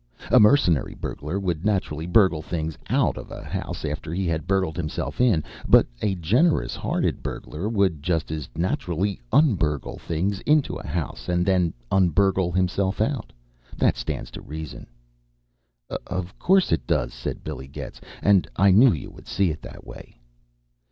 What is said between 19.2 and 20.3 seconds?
see it that way."